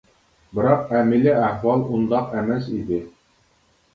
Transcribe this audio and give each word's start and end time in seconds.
بىراق 0.59 0.93
ئەمەلىي 0.99 1.33
ئەھۋال 1.41 1.85
ئۇنداق 1.91 2.35
ئەمەس 2.39 2.71
ئىدى. 2.79 3.03